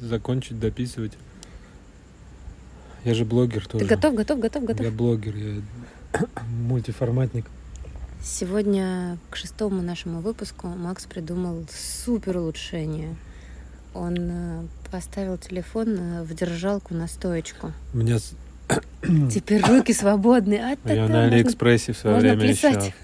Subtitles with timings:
[0.00, 1.12] закончить дописывать.
[3.04, 3.84] Я же блогер тоже.
[3.84, 4.84] Ты готов, готов, готов, готов?
[4.84, 5.62] Я блогер, я
[6.48, 7.46] мультиформатник.
[8.22, 13.16] Сегодня к шестому нашему выпуску Макс придумал супер улучшение.
[13.94, 17.72] Он э, поставил телефон э, в держалку на стоечку.
[17.94, 18.18] У меня
[19.30, 20.56] Теперь руки свободны.
[20.56, 22.70] А я на Алиэкспрессе в свое можно время еще.
[22.70, 22.94] плясать.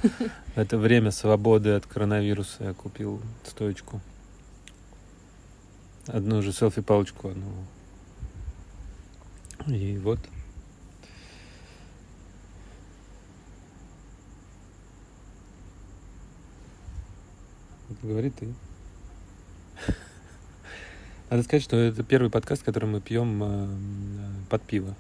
[0.54, 4.00] В это время свободы от коронавируса я купил стоечку.
[6.08, 7.46] Одну же селфи-палочку, одну.
[9.66, 10.20] И вот.
[17.88, 18.54] Вот Говори ты.
[21.30, 23.68] Надо сказать, что это первый подкаст, который мы пьем э,
[24.48, 24.94] под пиво.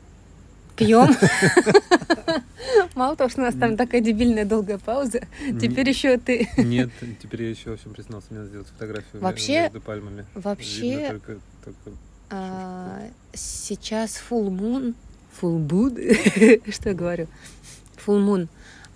[0.76, 1.08] Пьем.
[2.94, 5.20] Мало того, что у нас там такая дебильная долгая пауза,
[5.60, 6.48] теперь еще ты.
[6.56, 6.90] Нет,
[7.22, 10.26] теперь я еще во всем признался, мне надо сделать фотографию Вообще- между пальмами.
[10.34, 11.90] вообще- Видно только, только
[12.30, 13.02] А,
[13.32, 14.94] сейчас full moon,
[15.40, 17.26] full moon, что я говорю,
[18.04, 18.48] full moon.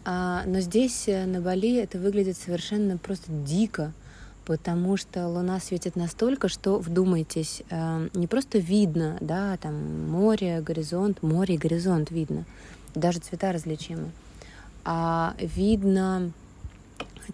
[0.04, 3.92] А, но здесь э, на Бали это выглядит совершенно просто дико,
[4.44, 11.22] потому что луна светит настолько, что вдумайтесь, э, не просто видно, да, там море, горизонт,
[11.22, 12.44] море и горизонт видно,
[12.94, 14.10] даже цвета различимы,
[14.84, 16.32] а видно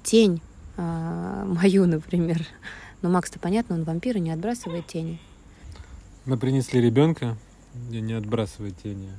[0.03, 0.41] тень
[0.77, 2.47] а, мою, например.
[3.03, 5.21] Но Макс-то понятно, он вампир и не отбрасывает тени.
[6.25, 7.37] Мы принесли ребенка,
[7.89, 9.11] где не отбрасывает тени.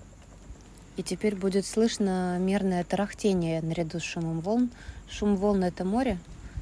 [0.97, 4.71] И теперь будет слышно мерное тарахтение наряду с шумом волн.
[5.09, 6.17] Шум волн— это море,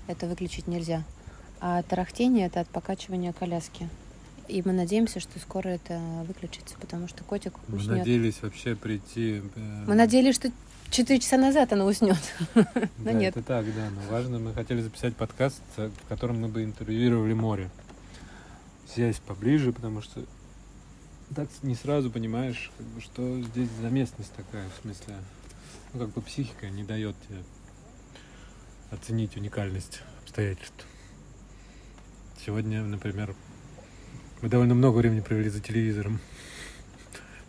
[0.07, 1.03] это выключить нельзя.
[1.59, 3.89] А тарахтение— это от покачивания коляски.
[4.47, 7.97] И мы надеемся, что скоро это выключится, потому что котик Мы уснет.
[7.99, 9.41] надеялись вообще прийти.
[9.55, 10.51] э, Мы надеялись, что
[10.91, 12.17] 4 часа назад она уснет.
[12.53, 13.35] Да, но нет.
[13.35, 13.89] это так, да.
[13.89, 17.71] Но важно, мы хотели записать подкаст, э, в котором мы бы интервьюировали море.
[18.95, 20.23] Сесть поближе, потому что
[21.35, 25.15] так не сразу понимаешь, как бы, что здесь за местность такая, в смысле,
[25.93, 27.39] ну, как бы психика не дает тебе
[28.91, 30.85] оценить уникальность обстоятельств.
[32.45, 33.35] Сегодня, например,
[34.41, 36.19] мы довольно много времени провели за телевизором.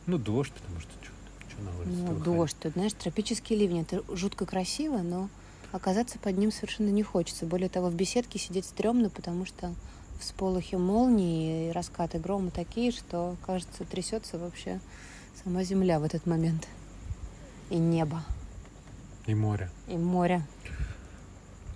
[0.07, 0.91] Ну, дождь, потому что
[1.49, 3.81] что на улице Ну, дождь, тут, знаешь, тропический ливень.
[3.83, 5.29] Это жутко красиво, но
[5.73, 7.45] оказаться под ним совершенно не хочется.
[7.45, 9.75] Более того, в беседке сидеть стрёмно, потому что
[10.21, 14.81] всполохи молнии и раскаты грома такие, что, кажется, трясется вообще
[15.43, 16.69] сама земля в этот момент.
[17.71, 18.23] И небо,
[19.27, 19.71] И море.
[19.89, 20.47] и море.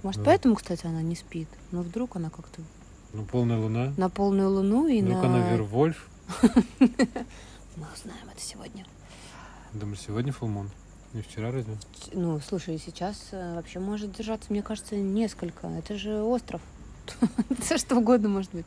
[0.05, 0.27] Может, Да.
[0.27, 1.49] поэтому, кстати, она не спит.
[1.73, 2.63] Но вдруг она как-то
[3.13, 3.93] Ну, полная луна.
[3.97, 5.39] на полную луну и Ну-ка на...
[5.39, 6.09] на Вервольф.
[6.81, 8.85] Мы узнаем это сегодня.
[9.73, 10.71] Думаешь, сегодня фулмон?
[11.13, 11.77] Не вчера разве?
[12.13, 15.67] Ну, слушай, сейчас э, вообще может держаться, мне кажется, несколько.
[15.67, 16.61] Это же остров.
[17.61, 18.67] Все что угодно может быть.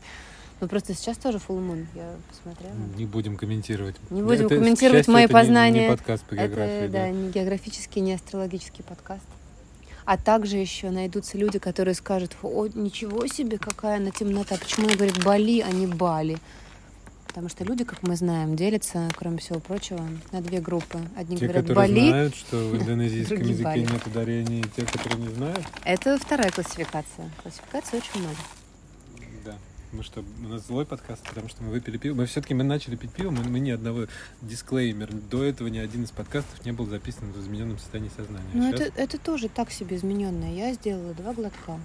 [0.59, 2.73] Ну, просто сейчас тоже moon, я посмотрела.
[2.97, 3.95] Не будем комментировать.
[4.09, 5.81] Не будем Это, комментировать мои это не- познания.
[5.83, 6.85] Не, подкаст по географии.
[6.85, 9.25] Это, да, не географический, не астрологический подкаст.
[10.05, 14.57] А также еще найдутся люди, которые скажут, о, ничего себе, какая она темнота.
[14.57, 16.37] Почему она говорит Бали, а не Бали?
[17.27, 20.99] Потому что люди, как мы знаем, делятся, кроме всего прочего, на две группы.
[21.15, 23.79] Одни Те, говорят которые Бали, знают, что в индонезийском языке Бали.
[23.79, 25.65] нет ударений, и те, которые не знают.
[25.83, 27.31] это вторая классификация.
[27.41, 28.37] Классификаций очень много.
[29.93, 32.15] Мы что, у нас злой подкаст, потому что мы выпили пиво.
[32.15, 34.07] Мы все-таки мы начали пить пиво, мы, мы ни одного
[34.41, 35.13] дисклеймер.
[35.13, 38.49] До этого ни один из подкастов не был записан в измененном состоянии сознания.
[38.53, 40.51] Ну, Сейчас это, это тоже так себе измененное.
[40.51, 41.79] Я сделала два глотка.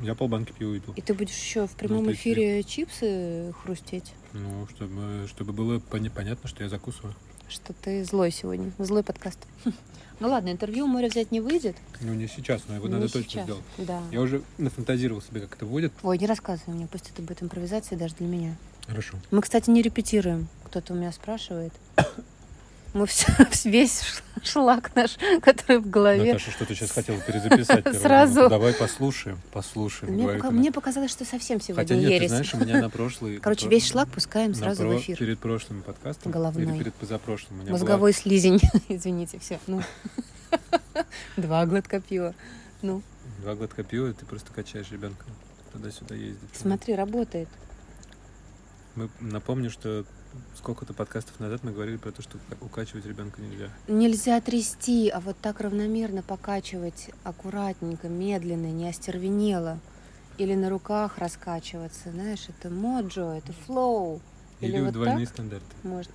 [0.00, 0.92] я полбанки пива выпил.
[0.94, 6.48] И ты будешь еще в прямом ты эфире чипсы хрустеть, Ну, чтобы, чтобы было понятно,
[6.48, 7.14] что я закусываю.
[7.48, 8.72] что ты злой сегодня.
[8.78, 9.38] Злой подкаст.
[10.20, 11.76] Ну ладно, интервью у моря взять не выйдет.
[12.00, 13.44] Ну, не сейчас, но его но надо точно сейчас.
[13.44, 13.64] сделать.
[13.78, 14.02] Да.
[14.10, 15.92] Я уже нафантазировал себе, как это будет.
[16.02, 18.56] Ой, не рассказывай мне, пусть это будет импровизация даже для меня.
[18.86, 19.16] Хорошо.
[19.30, 20.48] Мы, кстати, не репетируем.
[20.64, 21.72] Кто-то у меня спрашивает.
[22.94, 23.26] Мы все,
[23.64, 24.02] весь
[24.42, 26.32] шлак наш, который в голове.
[26.32, 27.96] Наташа, что ты сейчас хотела перезаписать?
[28.00, 28.48] Сразу.
[28.48, 30.14] Давай послушаем, послушаем.
[30.14, 32.30] Мне, пока- мне показалось, что совсем сегодня Хотя нет, ты ересь.
[32.30, 33.38] знаешь, у меня на прошлый...
[33.38, 35.18] Короче, весь шлак пускаем сразу про- в эфир.
[35.18, 36.32] Перед прошлым подкастом.
[36.32, 36.62] Головной.
[36.64, 37.58] Или перед позапрошлым.
[37.60, 38.60] У меня Мозговой слизень.
[38.88, 39.58] Извините, все.
[39.66, 39.82] Ну.
[41.36, 42.34] Два глотка пива.
[42.80, 43.02] Ну,
[43.42, 45.24] два глотка пива, и ты просто качаешь ребенка.
[45.72, 46.48] Туда-сюда ездит.
[46.54, 47.48] смотри, работает.
[48.98, 50.04] Мы, напомню, что
[50.56, 53.70] сколько-то подкастов назад мы говорили про то, что укачивать ребенка нельзя.
[53.86, 59.78] Нельзя трясти, а вот так равномерно покачивать, аккуратненько, медленно, не остервенело.
[60.36, 64.20] Или на руках раскачиваться, знаешь, это моджо, это флоу.
[64.58, 65.34] Или Или, вот двойные так?
[65.34, 65.76] стандарты.
[65.84, 66.14] Можно.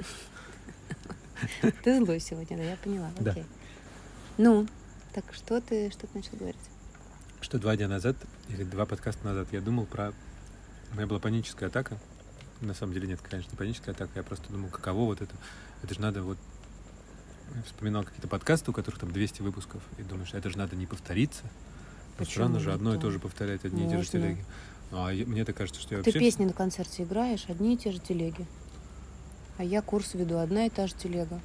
[1.85, 3.11] Ты злой сегодня, да, я поняла.
[3.17, 3.45] Окей.
[4.37, 4.67] Ну,
[5.13, 6.59] так что ты, что ты начал говорить?
[7.39, 8.17] Что два дня назад,
[8.49, 10.11] или два подкаста назад, я думал про...
[10.91, 11.97] У меня была паническая атака.
[12.61, 14.11] На самом деле нет, конечно, не паническая атака.
[14.15, 15.35] Я просто думал, каково вот это.
[15.83, 16.37] Это же надо вот...
[17.55, 20.85] Я вспоминал какие-то подкасты, у которых там 200 выпусков, и думаешь, это же надо не
[20.85, 21.43] повториться.
[21.43, 21.49] Ну,
[22.17, 23.01] Почему странно же одно и это?
[23.07, 24.11] то же повторять, одни и те же Можно.
[24.11, 24.45] телеги.
[24.91, 26.19] Ну, а я- мне так кажется, что я Ты вообще...
[26.19, 28.47] песни на концерте играешь, одни и те же телеги.
[29.57, 31.39] А я курс веду, одна и та же телега.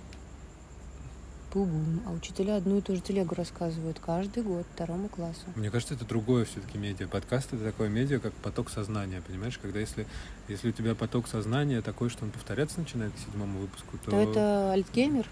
[1.53, 2.03] Пу-бум.
[2.06, 5.41] А учителя одну и ту же телегу рассказывают каждый год второму классу.
[5.56, 7.09] Мне кажется, это другое все-таки медиа.
[7.09, 9.59] Подкаст это такое медиа, как поток сознания, понимаешь?
[9.61, 10.06] Когда если,
[10.49, 14.17] если у тебя поток сознания такой, что он повторяться начинает к седьмому выпуску, то, То
[14.21, 15.27] это альтгеймер?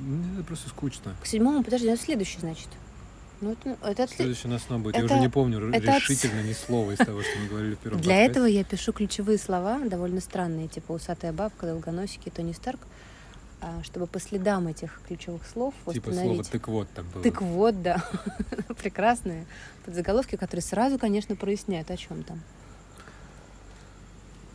[0.00, 1.14] ну, это просто скучно.
[1.22, 2.68] К седьмому, подожди, это следующий, значит.
[3.40, 4.96] Ну, это, это от след- Следующее на сно будет.
[4.96, 7.74] Я это- уже не помню это от- решительно ни слова из того, что мы говорили
[7.74, 8.30] в первом Для подкасте.
[8.30, 12.80] этого я пишу ключевые слова, довольно странные, типа усатая бабка, долгоносики, Тони Старк,
[13.82, 16.24] чтобы по следам этих ключевых слов Типа восстановить.
[16.24, 17.22] слово «тык вот» там было.
[17.22, 18.04] Тык вот, да.
[18.82, 19.46] Прекрасные
[19.84, 22.40] подзаголовки, которые сразу, конечно, проясняют, о чем там.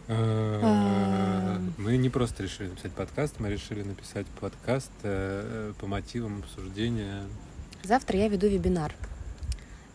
[0.08, 1.62] Э, А.
[1.78, 7.24] Мы не просто решили написать подкаст, мы решили написать подкаст э, по мотивам обсуждения.
[7.84, 8.94] Завтра я веду вебинар.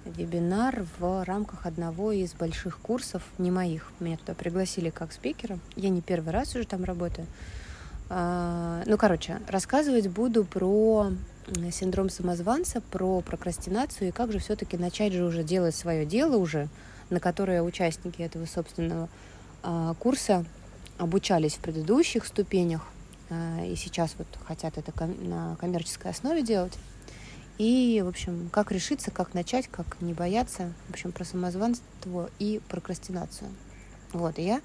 [0.04, 3.90] Вебинар в рамках одного из больших курсов, не моих.
[4.00, 5.58] Меня туда пригласили как спикера.
[5.76, 7.26] Я не первый раз уже там работаю.
[8.08, 11.10] А, Ну, короче, рассказывать буду про
[11.70, 16.68] синдром самозванца, про прокрастинацию и как же все-таки начать же уже делать свое дело уже,
[17.10, 19.08] на которое участники этого собственного
[19.62, 20.44] а, курса
[20.98, 22.82] обучались в предыдущих ступенях
[23.30, 26.72] а, и сейчас вот хотят это на коммерческой основе делать.
[27.58, 30.72] И, в общем, как решиться, как начать, как не бояться.
[30.88, 33.48] В общем, про самозванство и прокрастинацию.
[34.12, 34.60] Вот, и я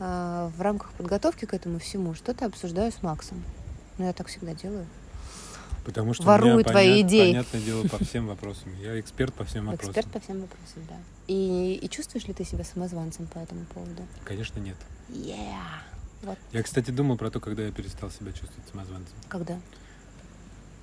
[0.00, 3.42] в рамках подготовки к этому всему что-то обсуждаю с Максом.
[3.98, 4.86] Ну, я так всегда делаю.
[5.84, 7.30] Потому что Ворую у меня твои понят- идеи.
[7.32, 8.74] понятное дело по всем вопросам.
[8.80, 9.90] Я эксперт по всем вопросам.
[9.92, 10.96] Эксперт по всем вопросам, да.
[11.26, 14.02] И, и чувствуешь ли ты себя самозванцем по этому поводу?
[14.24, 14.76] Конечно, нет.
[15.08, 15.54] Yeah!
[16.22, 19.14] Вот Я, кстати, думал про то, когда я перестал себя чувствовать самозванцем.
[19.28, 19.58] когда?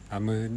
[0.09, 0.49] А мы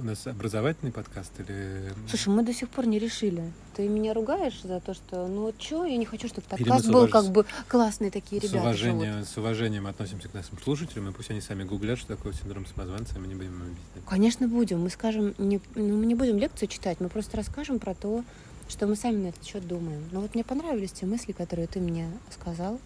[0.00, 3.52] у нас образовательный подкаст или Слушай, мы до сих пор не решили.
[3.76, 6.84] Ты меня ругаешь за то, что, ну чё, я не хочу, чтобы Или мы подкаст
[6.86, 8.94] с был уваж- как бы классные такие с ребята живут.
[8.96, 12.66] уважением, с уважением относимся к нашим слушателям, и пусть они сами гуглят, что такое синдром
[12.66, 14.04] самозванца, и мы не будем им объяснять.
[14.08, 14.80] Конечно, будем.
[14.80, 18.24] Мы скажем, не, ну, мы не будем лекцию читать, мы просто расскажем про то,
[18.68, 20.02] что мы сами на этот счет думаем.
[20.10, 22.80] Но вот мне понравились те мысли, которые ты мне сказал.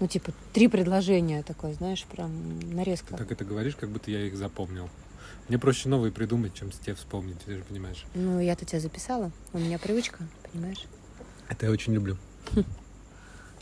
[0.00, 2.30] Ну, типа, три предложения такое, знаешь, прям
[2.74, 3.08] нарезка.
[3.12, 4.88] Ты так это говоришь, как будто я их запомнил.
[5.48, 8.04] Мне проще новые придумать, чем с те вспомнить, ты же понимаешь.
[8.14, 9.30] Ну, я-то тебя записала.
[9.52, 10.84] У меня привычка, понимаешь?
[11.48, 12.16] Это я очень люблю.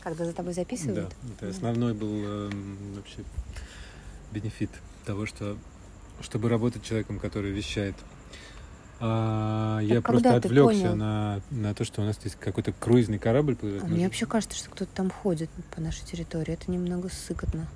[0.01, 1.15] Когда за тобой Да, записывают.
[1.37, 3.17] это основной был эм, вообще
[4.31, 4.71] бенефит
[5.05, 5.57] того, что
[6.21, 7.95] чтобы работать человеком, который вещает.
[8.99, 13.83] А, я просто отвлекся на, на то, что у нас здесь какой-то круизный корабль плывет.
[13.83, 16.53] А мне вообще кажется, что кто-то там ходит по нашей территории.
[16.53, 17.67] Это немного сыкотно.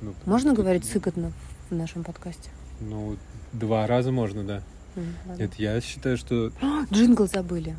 [0.00, 1.32] ну, Можно говорить сыкотно
[1.70, 2.50] в нашем подкасте?
[2.80, 3.16] Ну,
[3.52, 4.62] два раза можно, да.
[4.96, 5.42] Ладно.
[5.42, 6.52] Нет, я считаю, что...
[6.60, 7.76] А, Джингл забыли.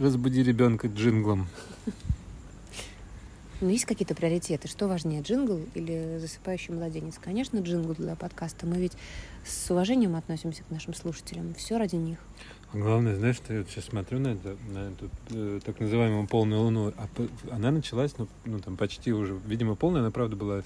[0.00, 1.46] Разбуди ребенка джинглом.
[3.60, 4.68] Ну, есть какие-то приоритеты?
[4.68, 7.18] Что важнее, джингл или засыпающий младенец?
[7.22, 8.66] Конечно, джингл для подкаста.
[8.66, 8.92] Мы ведь
[9.46, 11.54] с уважением относимся к нашим слушателям.
[11.54, 12.18] Все ради них.
[12.72, 16.60] Главное, знаешь, что я вот сейчас смотрю на, это, на эту э, так называемую полную
[16.62, 17.08] луну, а
[17.52, 20.62] она началась, ну, ну, там почти уже, видимо, полная, она, правда, была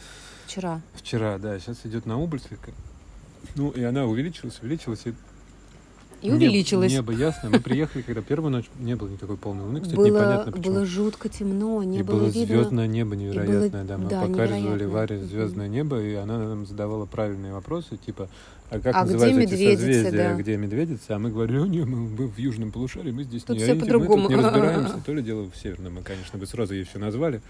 [0.46, 0.80] Вчера.
[0.94, 2.72] вчера, да, сейчас идет на убыль слегка.
[3.56, 5.10] Ну, и она увеличилась, увеличилась, и,
[6.22, 6.90] И небо- увеличилось.
[6.90, 7.50] Небо, ясно.
[7.50, 10.74] Мы приехали, когда первую ночь не было никакой полной луны, кстати, было, непонятно почему.
[10.74, 12.46] было жутко темно, не и было, было видно.
[12.56, 13.98] звездное небо невероятное, было- да.
[13.98, 14.84] Мы да, показывали.
[14.86, 18.28] Варе звездное небо, и она нам задавала правильные вопросы, типа,
[18.70, 20.34] а как А где называются эти созвездия, да.
[20.34, 21.16] где медведица?
[21.16, 23.98] А мы говорили, «О, не, мы, в южном полушарии, мы здесь Тут не всё ориентир,
[23.98, 24.28] мы по-другому».
[24.28, 25.94] тут не разбираемся, то ли дело в северном.
[25.94, 27.40] Мы, конечно, бы сразу ей все назвали.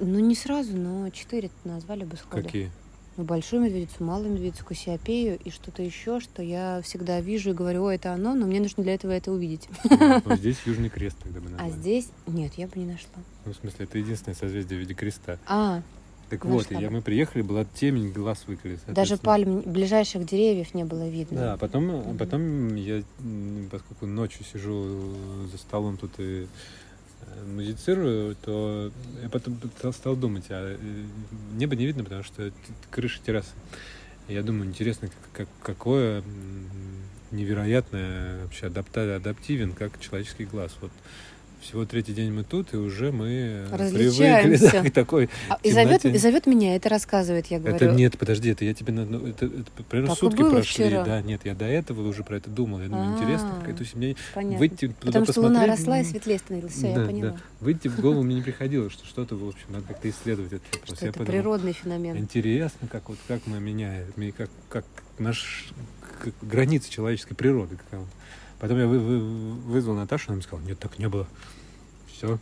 [0.00, 2.42] Ну, не сразу, но четыре назвали бы сходу.
[2.42, 2.70] Какие?
[3.16, 7.84] Ну, большую медведицу, малую медведицу, Кассиопею и что-то еще, что я всегда вижу и говорю,
[7.86, 9.68] о, это оно, но мне нужно для этого это увидеть.
[9.88, 11.72] Ну, вот здесь южный крест тогда бы А назвали.
[11.80, 13.08] здесь нет, я бы не нашла.
[13.46, 15.38] Ну, в смысле, это единственное созвездие в виде креста.
[15.46, 15.80] А,
[16.28, 18.78] Так Нашла вот, я, мы приехали, была темень, глаз выколи.
[18.88, 21.38] даже пальм ближайших деревьев не было видно.
[21.40, 22.18] Да, потом, Мгм.
[22.18, 23.02] потом я,
[23.70, 25.14] поскольку ночью сижу
[25.52, 26.48] за столом тут и
[27.22, 28.90] э, музицирую, то
[29.22, 29.56] я потом
[29.92, 31.04] стал, думать, а э,
[31.54, 32.50] небо не видно, потому что
[32.90, 33.50] крыша террасы.
[34.26, 36.24] Я думаю, интересно, как, как- какое
[37.30, 40.72] невероятное вообще адапта, адаптивен, как человеческий глаз.
[40.80, 40.90] Вот
[41.66, 44.58] всего третий день мы тут, и уже мы Различаемся.
[44.70, 47.76] привыкли да, к такой А, И зовет, и зовет меня, это рассказывает, я говорю.
[47.76, 50.62] Это нет, подожди, это я тебе на- ну, это, это примерно Так сутки прошли.
[50.86, 51.04] вчера.
[51.04, 52.80] Да, нет, я до этого уже про это думал.
[52.80, 54.58] Я думаю, интересно, А, какая- то есть мне Понятно.
[54.58, 56.72] выйти туда Потому что луна посмотреть, росла и м, светлее становилась.
[56.72, 57.30] Все, да, я поняла.
[57.32, 57.36] да.
[57.60, 60.96] Выйти в голову мне не приходило, что что-то, в общем, надо как-то исследовать этот вопрос.
[60.96, 62.16] Что это подумал, природный феномен.
[62.18, 64.06] Интересно, как вот как мы меняем,
[64.36, 64.84] как, как
[65.18, 65.68] наш
[66.22, 67.76] как границы человеческой природы.
[67.76, 68.06] какова.
[68.58, 71.26] Потом я вы- вы- вызвал Наташу, она мне сказала, нет, так не было.
[72.06, 72.38] Все.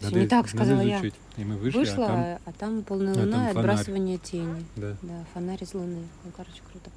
[0.00, 1.02] Всё не так, сказала я.
[1.36, 4.18] И мы вышли, Вышла, а там, а, а там полная а там луна и отбрасывание
[4.18, 4.64] тени.
[4.76, 4.96] да.
[5.02, 6.02] Да, фонарь из луны.
[6.24, 6.90] Ну, короче, круто.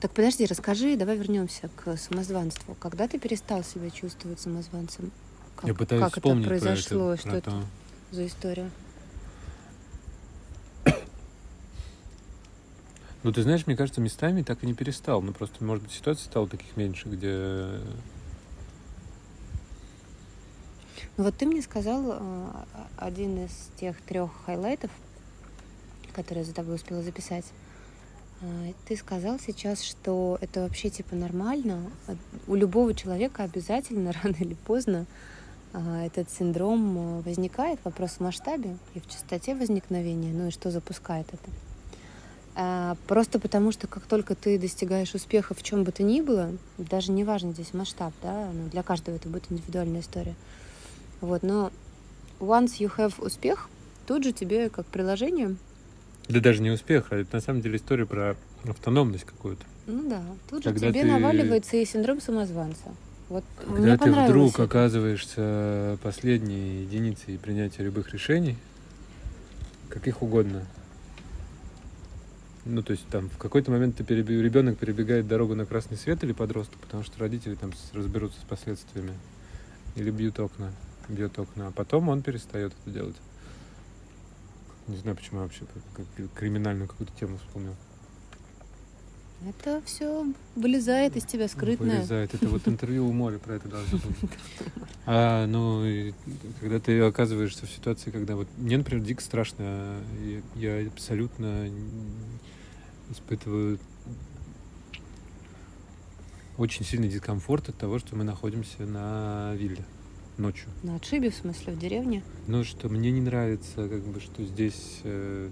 [0.00, 2.74] Так подожди, расскажи, давай вернемся к самозванству.
[2.80, 5.12] Когда ты перестал себя чувствовать самозванцем?
[5.56, 7.12] Как, я пытаюсь как это вспомнить про произошло?
[7.12, 7.62] это, что про это то.
[8.10, 8.70] за история?
[13.22, 15.22] Ну, ты знаешь, мне кажется, местами так и не перестал.
[15.22, 17.80] Ну, просто, может быть, ситуаций стало таких меньше, где...
[21.16, 22.46] Ну вот ты мне сказал э,
[22.96, 24.90] один из тех трех highlight ов,
[26.14, 27.44] которые я за тобой успела записать.
[28.40, 31.90] Э, Ты сказал сейчас, что это вообще типа нормально.
[32.08, 32.14] Э,
[32.46, 35.04] У любого человека обязательно рано или поздно
[35.74, 37.78] э, этот синдром э, возникает.
[37.84, 40.32] Вопрос в масштабе и в частоте возникновения.
[40.32, 41.50] Ну и что запускает это.
[42.54, 46.50] А, Просто потому, что как только ты достигаешь успеха в чем бы то ни было,
[46.78, 50.34] даже не важно здесь масштаб, да, ну, для каждого это будет индивидуальная история.
[51.22, 51.70] Вот, но
[52.40, 53.68] once you have успех,
[54.06, 55.56] тут же тебе как приложение,
[56.28, 58.36] Да даже не успех, а это на самом деле история про
[58.68, 59.64] автономность какую-то.
[59.86, 62.94] ну да, тут же Когда тебе ты- наваливается и синдром самозванца.
[63.28, 64.64] Вот Когда мне ты вдруг это.
[64.64, 68.56] оказываешься последней единицей принятия любых решений,
[69.88, 70.66] каких угодно.
[72.64, 74.40] Ну, то есть там в какой-то момент ты переби...
[74.40, 79.14] ребенок перебегает дорогу на красный свет или подросток, потому что родители там разберутся с последствиями.
[79.96, 80.72] Или бьют окна,
[81.08, 83.16] бьет окна, а потом он перестает это делать.
[84.86, 85.64] Не знаю, почему я вообще
[86.34, 87.74] криминальную какую-то тему вспомнил.
[89.48, 91.96] Это все вылезает из тебя скрытное.
[91.96, 92.34] Вылезает.
[92.34, 94.30] Это вот интервью у моря про это должно быть.
[95.04, 96.12] А, ну, и
[96.60, 98.46] когда ты оказываешься в ситуации, когда вот...
[98.56, 99.96] Мне, например, дико страшно.
[100.54, 101.68] Я, я абсолютно
[103.10, 103.80] испытываю
[106.58, 109.84] очень сильный дискомфорт от того, что мы находимся на вилле
[110.38, 110.68] ночью.
[110.82, 112.22] На отшибе, в смысле, в деревне.
[112.46, 115.50] Ну, что мне не нравится, как бы, что здесь э,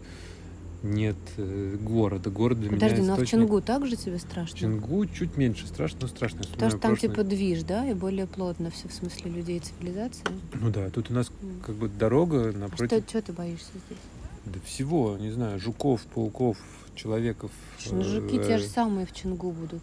[0.83, 2.31] нет э, города.
[2.31, 4.59] Город для Подожди, меня ну а в источник- Чингу также тебе страшно?
[4.59, 6.41] Чингу чуть меньше страшно, но страшно.
[6.41, 7.11] Потому что там прошлое.
[7.11, 10.25] типа движ, да, и более плотно все в смысле людей и цивилизации.
[10.55, 11.31] Ну да, тут у нас
[11.65, 13.99] как бы дорога А что, напротив что ты боишься здесь?
[14.47, 16.57] да всего, не знаю, жуков, пауков,
[16.95, 17.51] человеков.
[17.91, 19.83] Ну, жуки э, те же самые в Чингу будут.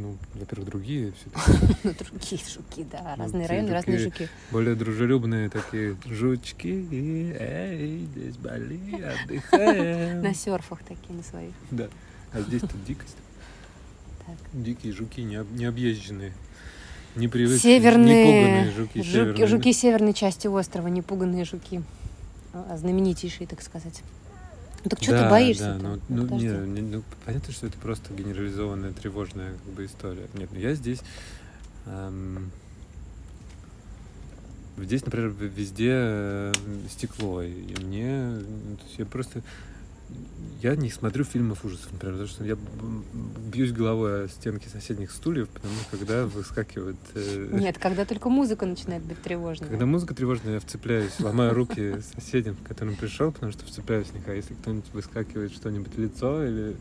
[0.00, 4.28] Ну, во-первых, другие, все другие жуки, да, разные районы, разные жуки.
[4.52, 6.68] более дружелюбные такие жучки.
[6.68, 10.22] И, эй, здесь Бали, отдыхаем.
[10.22, 11.52] На серфах такие, на своих.
[11.70, 11.88] Да.
[12.32, 13.16] А здесь тут дикость.
[14.52, 16.32] Дикие жуки, необ- необъезженные.
[17.16, 19.46] Непривычные, Северные жуки.
[19.46, 21.82] Жуки, северной части острова, непуганные жуки.
[22.52, 24.02] А, Знаменитейшие, так сказать.
[24.88, 25.78] Ну, так что Да, ты боишься?
[25.78, 30.28] Да, ну, ну, не, не, ну, понятно, что это просто генерализованная тревожная как бы, история.
[30.32, 31.00] Нет, ну я здесь...
[31.84, 32.50] эм,
[34.78, 36.52] здесь, например, везде э,
[36.88, 38.38] стекло, и мне...
[38.38, 39.42] ну, то есть я просто...
[40.60, 42.56] Я не смотрю фильмов ужасов, например, потому что я
[43.52, 46.96] бьюсь головой о стенки соседних стульев, потому что когда выскакивают...
[47.14, 49.68] э, Нет, когда только музыка начинает быть тревожной.
[49.68, 54.14] когда музыка тревожная, я вцепляюсь, ломаю руки соседям, к которым пришел, потому что вцепляюсь в
[54.14, 54.26] них.
[54.26, 56.76] А если кто-нибудь выскакивает что-нибудь лицо или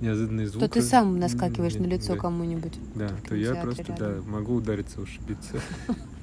[0.00, 0.62] неожиданный звук...
[0.62, 2.78] То ты сам наскакиваешь на лицо да, кому-нибудь.
[2.94, 4.30] Да, то я просто, да, рядом.
[4.30, 5.60] могу удариться, ушибиться.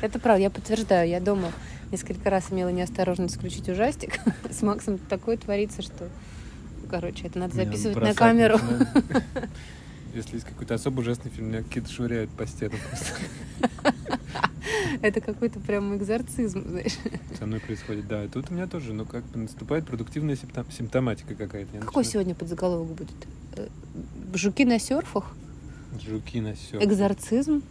[0.00, 1.08] Это правда, я подтверждаю.
[1.08, 1.52] Я дома
[1.90, 4.18] несколько раз имела неосторожность включить ужастик.
[4.50, 6.08] С Максом такое творится, что...
[6.82, 8.58] ну, Короче, это надо Меня записывать на камеру.
[10.14, 12.78] Если есть какой-то особо ужасный фильм, меня какие-то швыряют по стенам.
[12.88, 13.12] просто.
[15.02, 16.96] Это какой-то прям экзорцизм, знаешь.
[17.38, 18.24] Со мной происходит, да.
[18.24, 21.74] И тут у меня тоже, ну, как бы наступает продуктивная симптом- симптоматика какая-то.
[21.74, 23.10] Я Какой начинаю- сегодня подзаголовок будет?
[23.56, 23.68] Э,
[24.34, 25.34] Жуки на серфах,
[26.02, 26.82] Жуки на все.
[26.82, 27.62] экзорцизм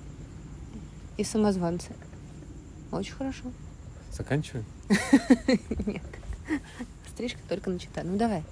[1.17, 1.93] и самозванцы.
[2.95, 3.51] Очень хорошо.
[4.13, 4.65] Заканчиваем?
[5.85, 6.01] Нет.
[7.13, 8.03] Стрижка только начата.
[8.05, 8.43] Ну давай.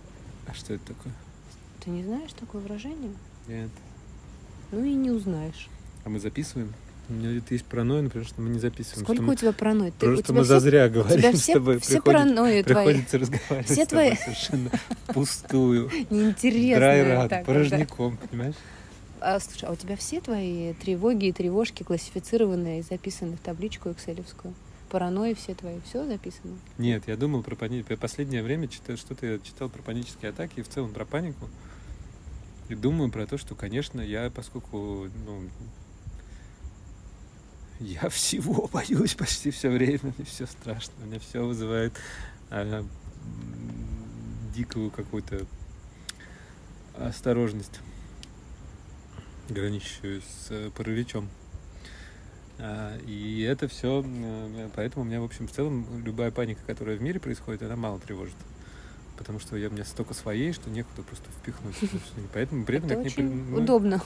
[0.48, 1.14] А что это такое?
[1.80, 3.12] Ты не знаешь такое выражение?
[3.48, 3.70] Нет.
[4.74, 5.70] Ну и не узнаешь.
[6.04, 6.74] А мы записываем?
[7.08, 9.06] У меня где-то есть паранойя, например, что мы не записываем.
[9.06, 9.34] Сколько мы...
[9.34, 9.92] у тебя паранойи?
[9.98, 11.80] Ты, у Просто тебя мы все, зазря у тебя говорим с все, тобой.
[11.80, 14.72] все Приходит- паранойи твои Приходится разговаривать Все с тобой твои- совершенно
[15.08, 15.90] пустую.
[16.10, 16.76] неинтересные.
[16.76, 18.56] Драйрад, так, порожняком, понимаешь?
[19.26, 23.90] А, слушай, а у тебя все твои тревоги и тревожки классифицированы и записаны в табличку
[23.90, 24.54] экселевскую?
[24.90, 26.58] Паранойи все твои, все записано?
[26.78, 27.96] Нет, я думал про панику.
[27.96, 31.48] Последнее время читаю, что-то я читал про панические атаки и в целом про панику.
[32.68, 35.50] И думаю про то, что, конечно, я, поскольку, ну,
[37.80, 41.94] я всего боюсь почти все время, мне все страшно, мне все вызывает
[42.50, 42.86] а,
[44.54, 45.46] дикую какую-то
[46.98, 47.80] осторожность,
[49.50, 51.30] граничащую с параличом.
[52.60, 54.06] А, и это все,
[54.76, 58.00] поэтому у меня, в общем, в целом любая паника, которая в мире происходит, она мало
[58.00, 58.36] тревожит
[59.18, 61.76] потому что я, у меня столько своей, что некуда просто впихнуть.
[62.34, 64.02] Поэтому при этом Это очень не ну, удобно.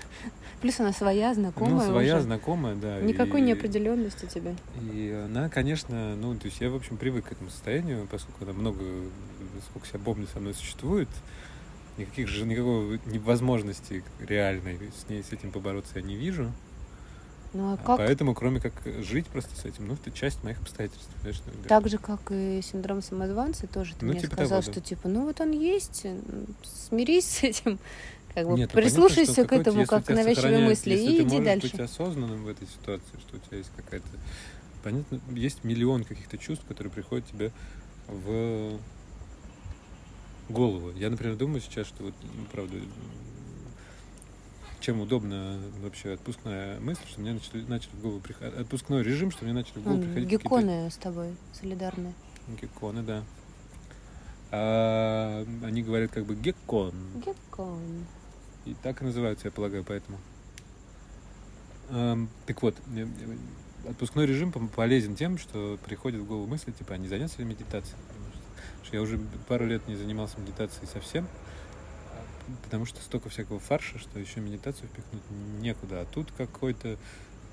[0.60, 1.74] Плюс она своя, знакомая.
[1.74, 2.24] Ну, своя, уже.
[2.24, 3.00] знакомая, да.
[3.00, 4.56] Никакой и, неопределенности тебе.
[4.92, 8.52] И она, конечно, ну, то есть я, в общем, привык к этому состоянию, поскольку она
[8.52, 8.82] много,
[9.68, 11.08] сколько себя помню, со мной существует.
[11.98, 16.50] Никаких же, никакой невозможности реальной с ней, с этим побороться я не вижу.
[17.52, 17.98] Ну а как?
[17.98, 18.72] Поэтому, кроме как
[19.02, 21.10] жить просто с этим, ну, это часть моих обстоятельств.
[21.20, 21.42] Знаешь.
[21.68, 24.72] Так же, как и синдром самозванца, тоже ты ну, мне типа сказал, того, да.
[24.72, 26.06] что типа, ну вот он есть,
[26.62, 27.78] смирись с этим,
[28.34, 31.22] как бы Нет, ну, прислушайся понятно, к этому как к навязчивой мысли и ты иди
[31.22, 31.70] можешь дальше.
[31.72, 34.06] быть осознанным в этой ситуации, что у тебя есть какая-то...
[34.82, 37.52] Понятно, есть миллион каких-то чувств, которые приходят тебе
[38.08, 38.78] в
[40.52, 40.92] голову.
[40.92, 42.76] Я, например, думаю сейчас, что вот, ну, правда,
[44.80, 49.44] чем удобно вообще отпускная мысль, что мне начали, начали в голову приходить, отпускной режим, что
[49.44, 52.14] мне начали в голову приходить Гекконы с тобой солидарные.
[52.60, 53.22] Гекконы, да.
[54.50, 56.94] А, они говорят как бы геккон.
[57.24, 58.06] Геккон.
[58.66, 60.18] И так и называются, я полагаю, поэтому.
[61.88, 62.76] А, так вот,
[63.88, 67.96] отпускной режим полезен тем, что приходит в голову мысли, типа, а не заняться ли медитацией?
[68.84, 71.26] Что я уже пару лет не занимался медитацией совсем
[72.64, 75.22] потому что столько всякого фарша, что еще медитацию впихнуть
[75.60, 76.02] некуда.
[76.02, 76.98] А тут какой-то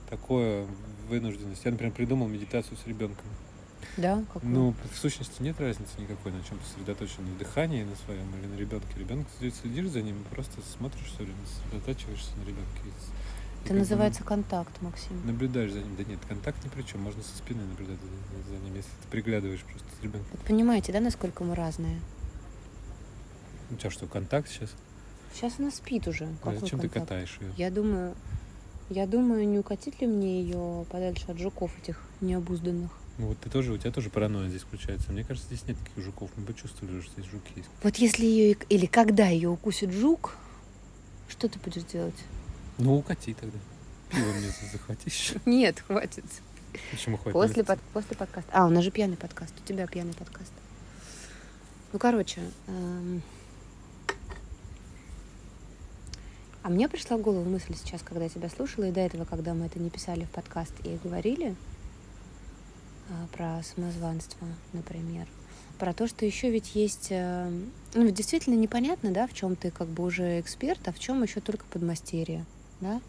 [0.09, 0.67] такое
[1.07, 1.63] вынужденность.
[1.65, 3.25] Я, например, придумал медитацию с ребенком.
[3.97, 8.27] Да, как Ну, в сущности, нет разницы никакой, на чем сосредоточен, на дыхании на своем
[8.37, 8.87] или на ребенке.
[8.97, 12.81] Ребенок следишь за ним, просто смотришь все время, сосредотачиваешься на ребенке.
[13.65, 15.25] Это называется контакт, Максим.
[15.25, 15.95] Наблюдаешь за ним.
[15.95, 17.01] Да нет, контакт ни при чем.
[17.01, 20.27] Можно со спины наблюдать за, за ним, если ты приглядываешь просто с ребенком.
[20.31, 21.99] Вот понимаете, да, насколько мы разные?
[23.71, 24.71] У тебя что, контакт сейчас?
[25.33, 26.27] Сейчас она спит уже.
[26.43, 26.93] А зачем контакт?
[26.93, 27.53] ты катаешь ее?
[27.57, 28.15] Я думаю,
[28.89, 32.91] я думаю, не укатить ли мне ее подальше от жуков этих необузданных.
[33.19, 35.11] Ну вот ты тоже, у тебя тоже паранойя здесь включается.
[35.11, 36.31] Мне кажется, здесь нет таких жуков.
[36.37, 37.69] Мы бы чувствовали, что здесь жуки есть.
[37.83, 40.35] Вот если ее или когда ее укусит жук,
[41.27, 42.15] что ты будешь делать?
[42.79, 43.57] Ну, укати тогда.
[44.09, 45.35] Пиво мне захватишь.
[45.45, 46.25] Нет, хватит.
[46.91, 47.33] Почему хватит?
[47.33, 48.49] После, под, после подкаста.
[48.53, 49.53] А, у нас же пьяный подкаст.
[49.63, 50.51] У тебя пьяный подкаст.
[51.91, 53.21] Ну, короче, эм,
[56.61, 59.53] А мне пришла в голову мысль сейчас, когда я тебя слушала, и до этого, когда
[59.53, 61.55] мы это не писали в подкаст и говорили
[63.09, 65.27] а, про самозванство, например,
[65.77, 67.49] про то, что еще ведь есть, э,
[67.93, 71.39] ну, действительно непонятно, да, в чем ты как бы уже эксперт, а в чем еще
[71.39, 72.45] только подмастерье,
[72.81, 73.01] да.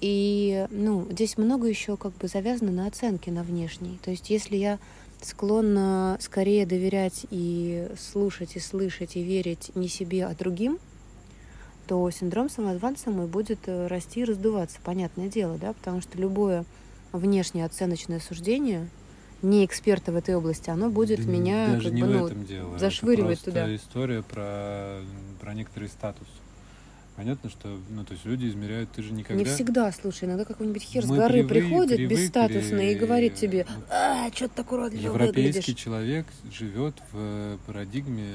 [0.00, 4.00] И, ну, здесь много еще как бы завязано на оценке, на внешней.
[4.02, 4.80] То есть, если я
[5.20, 10.78] склонна скорее доверять и слушать, и слышать, и верить не себе, а другим,
[11.86, 16.64] то синдром самозванца мой будет э, расти и раздуваться, понятное дело, да, потому что любое
[17.12, 18.88] внешнее оценочное суждение
[19.42, 22.26] не эксперта в этой области, оно будет да меня даже как не бы, в ну,
[22.26, 22.78] этом дело.
[22.78, 23.76] зашвыривать Это туда.
[23.76, 25.00] история про,
[25.40, 26.26] про некоторый статус.
[27.16, 29.42] Понятно, что, ну, то есть люди измеряют, ты же никогда...
[29.42, 33.34] Не всегда, слушай, иногда какой-нибудь хер с Мы горы привык, приходит привыкли, бесстатусный и говорит
[33.34, 35.82] тебе, а, что ты так уродливо Европейский выглядишь.
[35.82, 38.32] человек живет в парадигме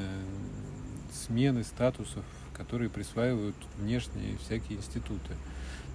[1.11, 2.23] смены статусов
[2.57, 5.35] которые присваивают внешние всякие институты.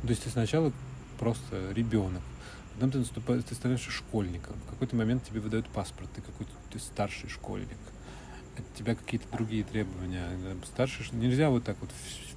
[0.02, 0.72] То есть ты сначала
[1.18, 2.22] просто ребенок,
[2.74, 6.78] потом ты, наступаешь, ты становишься школьником, в какой-то момент тебе выдают паспорт, ты какой-то ты
[6.78, 7.78] старший школьник,
[8.56, 10.26] от тебя какие-то другие требования.
[10.64, 11.90] Старший, нельзя вот так вот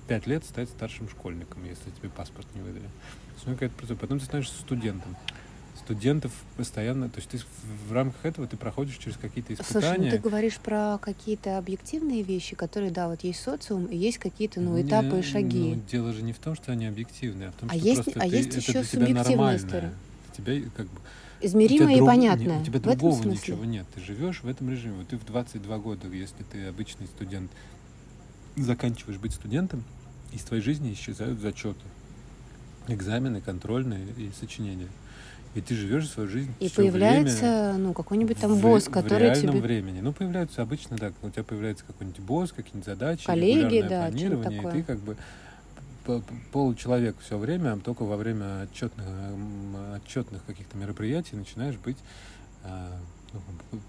[0.08, 2.90] пять лет стать старшим школьником, если тебе паспорт не выдали.
[4.00, 5.16] Потом ты становишься студентом
[5.86, 7.40] студентов постоянно, то есть ты
[7.88, 9.82] в рамках этого ты проходишь через какие-то испытания.
[9.82, 14.18] Слушай, ну ты говоришь про какие-то объективные вещи, которые, да, вот есть социум, и есть
[14.18, 15.76] какие-то, ну, этапы и шаги.
[15.76, 18.04] Ну, дело же не в том, что они объективные, а в том, а что есть,
[18.04, 19.94] просто а ты, есть это еще для тебя история.
[20.36, 21.00] Тебя как бы
[21.42, 22.56] Измеримое и друг, понятное.
[22.56, 23.86] Не, у тебя в другого ничего нет.
[23.94, 24.96] Ты живешь в этом режиме.
[25.00, 27.52] Вот ты в 22 года, если ты обычный студент,
[28.56, 29.84] заканчиваешь быть студентом,
[30.32, 31.86] из твоей жизни исчезают зачеты,
[32.88, 34.90] экзамены, контрольные и сочинения.
[35.54, 36.52] И ты живешь свою жизнь.
[36.60, 39.62] И появляется, время ну, какой-нибудь там босс, в, который в тебе...
[39.62, 40.02] времени.
[40.02, 44.74] Ну, появляются обычно, да, у тебя появляется какой-нибудь босс, какие-нибудь задачи, Коллеги, да, планирование, такое.
[44.74, 45.16] и ты как бы
[46.52, 49.06] получеловек все время, а только во время отчетных,
[49.96, 51.98] отчетных каких-то мероприятий начинаешь быть
[52.64, 52.92] а,
[53.32, 53.80] ну,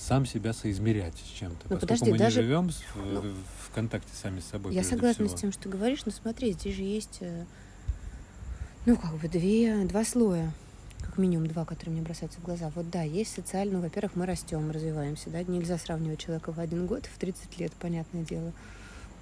[0.00, 1.66] сам себя соизмерять с чем-то.
[1.68, 3.34] Ну, Поскольку подожди, мы даже- не живем с- Ну, в,
[3.68, 4.74] в контакте сами с собой.
[4.74, 5.36] Я согласна всего.
[5.36, 7.44] с тем, что ты говоришь, но смотри, здесь же есть, э,
[8.86, 10.52] ну, как бы две, два слоя,
[11.02, 12.72] как минимум два, которые мне бросаются в глаза.
[12.74, 16.86] Вот да, есть социально, ну, во-первых, мы растем, развиваемся, да, нельзя сравнивать человека в один
[16.86, 18.52] год, в 30 лет, понятное дело.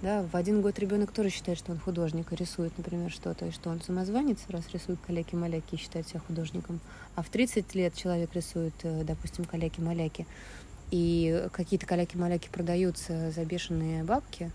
[0.01, 3.51] Да, в один год ребенок тоже считает, что он художник и рисует, например, что-то, и
[3.51, 6.79] что он самозванец, раз рисует каляки-маляки и считает себя художником.
[7.17, 10.25] А в 30 лет человек рисует, э, допустим, каляки-маляки,
[10.90, 14.51] и какие-то каляки-маляки продаются за бешеные бабки,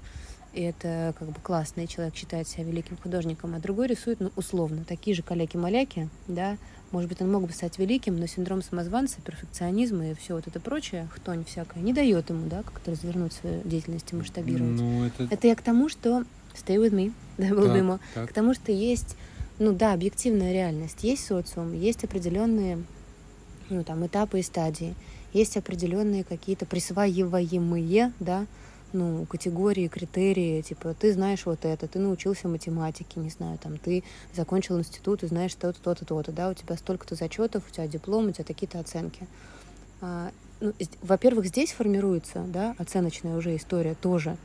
[0.54, 4.32] и это как бы классно, и человек считает себя великим художником, а другой рисует, ну,
[4.36, 6.58] условно, такие же каляки-маляки, да,
[6.92, 10.60] может быть, он мог бы стать великим, но синдром самозванца, перфекционизма и все вот это
[10.60, 14.80] прочее, хтонь всякое, не дает ему, да, как-то развернуть свою деятельность и масштабировать.
[14.80, 15.24] Ну, это...
[15.24, 18.00] Это я к тому, что stay with me, да, был дымо.
[18.14, 18.30] так.
[18.30, 19.18] К тому, что есть,
[19.58, 22.84] ну да, объективная реальность, есть социум, есть определенные,
[23.70, 24.94] ну там, этапы и стадии,
[25.34, 28.46] есть определенные какие-то присваиваемые, да,
[28.94, 34.04] ну, категории, критерии, типа, ты знаешь вот это, ты научился математике, не знаю, там, ты
[34.34, 38.28] закончил институт и знаешь то-то, то-то, то-то, да, у тебя столько-то зачетов, у тебя диплом,
[38.28, 39.28] у тебя такие-то оценки.
[40.02, 44.38] А, ну, во-первых, здесь формируется, да, оценочная уже история тоже,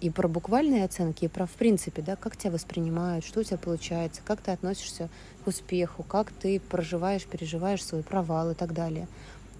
[0.00, 3.58] и про буквальные оценки, и про, в принципе, да, как тебя воспринимают, что у тебя
[3.58, 5.08] получается, как ты относишься
[5.44, 9.06] к успеху, как ты проживаешь, переживаешь свой провал и так далее.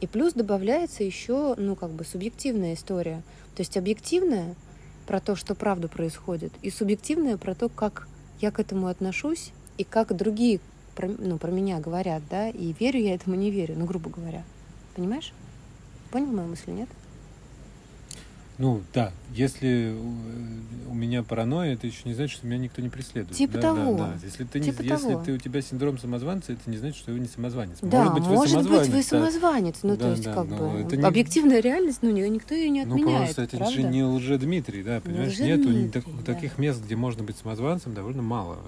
[0.02, 3.22] И плюс добавляется еще, ну, как бы субъективная история.
[3.54, 4.56] То есть объективная
[5.06, 8.08] про то, что правда происходит, и субъективная про то, как
[8.40, 10.58] я к этому отношусь, и как другие
[10.96, 14.42] про, ну, про меня говорят, да, и верю я этому, не верю, ну, грубо говоря.
[14.96, 15.32] Понимаешь?
[16.10, 16.88] Понял мою мысль, нет?
[18.58, 22.90] Ну, да, если у- у меня паранойя, это еще не значит, что меня никто не
[22.90, 23.36] преследует.
[23.36, 23.96] Типа Да, того.
[23.96, 24.14] Да, да.
[24.22, 25.24] Если, ты не- Типа если того.
[25.24, 27.78] ты, у тебя синдром самозванца, это не значит, что вы не самозванец.
[27.80, 28.86] Да, может быть, вы может самозванец.
[28.86, 29.02] быть, вы да.
[29.30, 29.76] самозванец.
[29.82, 32.68] Ну, Да, то есть, да, как бы, это не- объективная реальность, ну, ни- никто ее
[32.70, 33.74] не Ну, отменяет, просто это правда?
[33.74, 35.38] же не лже-Дмитрий, да, понимаешь?
[35.38, 36.34] Нету ни так- лже-Дмитрий, да.
[36.34, 38.58] таких мест, где можно быть самозванцем, довольно мало.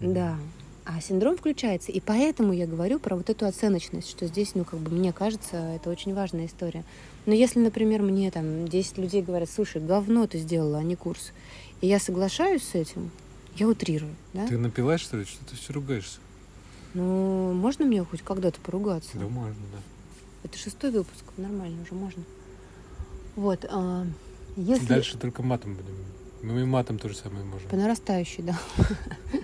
[0.00, 0.36] Да.
[0.84, 1.92] А синдром включается.
[1.92, 5.56] И поэтому я говорю про вот эту оценочность, что здесь, ну, как бы, мне кажется,
[5.56, 6.84] это очень важная история.
[7.24, 11.32] Но если, например, мне там 10 людей говорят, слушай, говно ты сделала, а не курс,
[11.80, 13.10] и я соглашаюсь с этим,
[13.56, 14.46] я утрирую, да?
[14.46, 15.24] Ты напилась, что ли?
[15.24, 16.18] Что ты все ругаешься?
[16.92, 19.10] Ну, можно мне хоть когда-то поругаться?
[19.14, 19.78] Да, можно, да.
[20.44, 22.22] Это шестой выпуск, нормально уже можно.
[23.36, 24.06] Вот, а,
[24.56, 24.86] если...
[24.86, 25.94] Дальше только матом будем.
[26.42, 27.68] Мы и матом то же самое можем.
[27.70, 28.58] По нарастающей, да.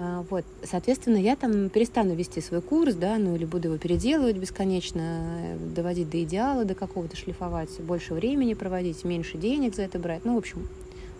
[0.00, 4.36] А, Вот, соответственно, я там перестану вести свой курс, да, ну или буду его переделывать
[4.36, 9.98] бесконечно, э, доводить до идеала, до какого-то шлифовать, больше времени проводить, меньше денег за это
[9.98, 10.24] брать.
[10.24, 10.68] Ну, в общем,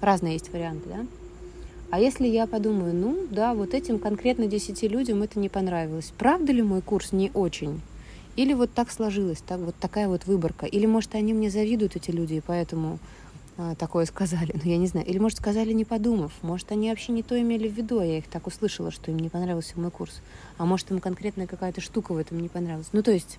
[0.00, 1.06] разные есть варианты, да.
[1.90, 6.52] А если я подумаю, ну, да, вот этим конкретно 10 людям это не понравилось, правда
[6.52, 7.80] ли мой курс не очень?
[8.36, 10.66] Или вот так сложилось, так, вот такая вот выборка?
[10.66, 13.00] Или, может, они мне завидуют, эти люди, и поэтому
[13.78, 15.06] такое сказали, ну я не знаю.
[15.06, 16.32] Или, может, сказали не подумав.
[16.42, 19.18] Может, они вообще не то имели в виду, а я их так услышала, что им
[19.18, 20.20] не понравился мой курс.
[20.58, 22.88] А может, им конкретная какая-то штука в этом не понравилась.
[22.92, 23.38] Ну, то есть,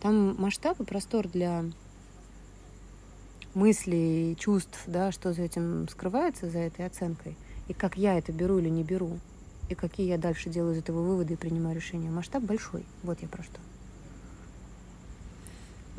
[0.00, 1.64] там масштаб и простор для
[3.54, 7.36] мыслей, чувств, да, что за этим скрывается, за этой оценкой,
[7.68, 9.18] и как я это беру или не беру,
[9.68, 12.10] и какие я дальше делаю из этого выводы и принимаю решения.
[12.10, 12.84] Масштаб большой.
[13.02, 13.60] Вот я про что.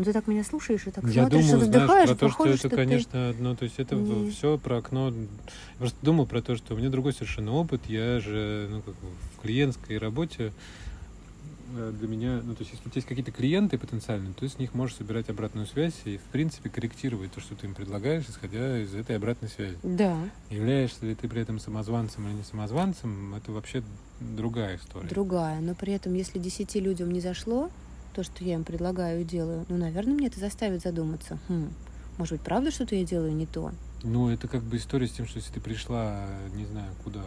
[0.02, 2.28] Ну, ты так меня слушаешь и так Я смотришь, думаю, и знаешь, вздыхаешь, про то,
[2.30, 5.10] что похоже, это, ты- конечно, одно, то есть это не- все про окно.
[5.10, 5.14] Я
[5.78, 7.82] просто думал про то, что у меня другой совершенно опыт.
[7.88, 10.54] Я же, ну, как бы в клиентской работе
[11.78, 14.50] э, для меня, ну, то есть если у тебя есть какие-то клиенты потенциальные, то ты
[14.50, 18.26] с них можешь собирать обратную связь и, в принципе, корректировать то, что ты им предлагаешь,
[18.28, 19.78] исходя из этой обратной связи.
[19.84, 20.18] Да,
[20.50, 23.84] Являешься ли ты при этом самозванцем или не самозванцем, это вообще
[24.20, 25.08] другая история.
[25.08, 25.62] другая.
[25.62, 27.70] Но при этом, если десяти людям не зашло,
[28.12, 31.40] то, что я им предлагаю и делаю, ну, наверное, мне это заставит задуматься.
[31.48, 31.70] Хм,
[32.18, 33.72] может быть, правда что-то я делаю не то?
[34.04, 37.22] Ну, это как бы история с тем, что если ты пришла, не знаю, куда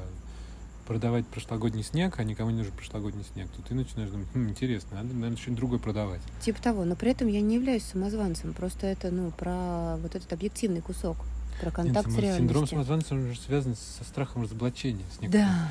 [0.87, 4.99] продавать прошлогодний снег, а никому не нужен прошлогодний снег, то ты начинаешь думать, «Хм, интересно,
[4.99, 6.21] надо, наверное, что-нибудь другое продавать.
[6.41, 6.85] Типа того.
[6.85, 8.53] Но при этом я не являюсь самозванцем.
[8.53, 11.17] Просто это, ну, про вот этот объективный кусок.
[11.61, 12.47] Про контакт Нет, с реальностью.
[12.49, 15.05] Синдром самозванца он же связан со страхом разоблачения.
[15.17, 15.47] С некоторым.
[15.49, 15.69] Да,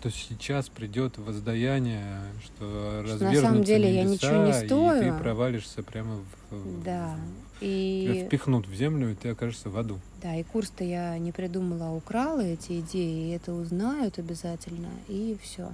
[0.00, 5.00] Что сейчас придет воздаяние, что Что на самом деле я небеса, ничего не и стою.
[5.12, 6.82] ты провалишься прямо в...
[6.84, 7.16] да.
[7.60, 9.98] Тебя И, впихнут в землю, и ты окажешься в аду.
[10.22, 15.36] да, и курс-то я не придумала, а украла эти идеи, и это узнают обязательно, и
[15.42, 15.72] все.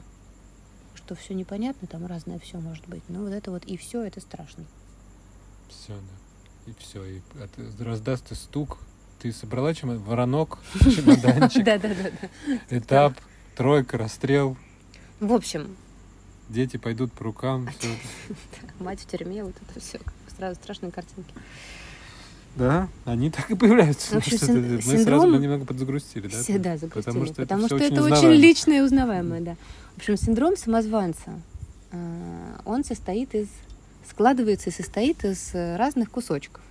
[0.95, 3.03] Что все непонятно, там разное все может быть.
[3.11, 4.65] Но вот это вот и все, это страшно.
[5.69, 6.71] Все, да.
[6.71, 7.05] И все.
[7.05, 8.79] И от- раздастся стук,
[9.21, 12.11] ты собрала чемодан, воронок, чемоданчик, Да, да, да,
[12.71, 12.77] да.
[12.79, 13.15] этап,
[13.55, 14.57] тройка, расстрел,
[15.21, 15.77] В общем,
[16.49, 17.69] дети пойдут по рукам.
[17.69, 17.88] это.
[18.81, 19.99] мать в тюрьме, вот это все.
[20.37, 21.33] Сразу страшные картинки.
[22.57, 24.14] Да, они так и появляются.
[24.14, 26.40] В общем, Что-то син- Мы сразу синдром- бы немного подзагрустили, да?
[26.43, 27.03] Все, да, загрустили.
[27.14, 29.57] Потому что это потому всё что очень это очень личное и узнаваемое, да.
[29.95, 31.40] В общем, синдром самозванца,
[31.90, 33.49] э, он состоит из,
[34.09, 36.62] складывается и состоит из э, разных кусочков.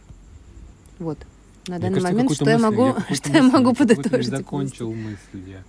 [0.99, 1.17] Вот.
[1.67, 4.31] На Мне данный кажется, момент, что я могу, какую-то что я мысль- могу какую-то подытожить.
[4.31, 5.63] Не закончил мысль я.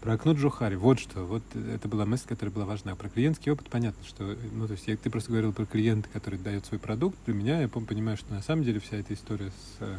[0.00, 0.76] Про окно Джохари.
[0.76, 1.24] Вот что.
[1.26, 2.96] Вот это была мысль, которая была важна.
[2.96, 4.34] Про клиентский опыт понятно, что...
[4.52, 7.18] Ну, то есть я, ты просто говорил про клиента, который дает свой продукт.
[7.26, 9.96] Для меня, я понимаю, что на самом деле вся эта история с, э,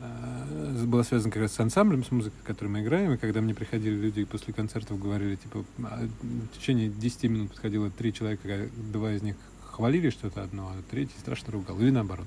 [0.00, 3.12] э, была связана как раз с ансамблем, с музыкой, которую мы играем.
[3.12, 7.90] И когда мне приходили люди после концертов говорили, типа, а, в течение 10 минут подходило
[7.90, 11.78] три человека, два из них хвалили что-то одно, а третий страшно ругал.
[11.80, 12.26] Или наоборот